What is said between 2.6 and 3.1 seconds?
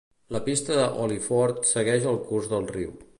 riu.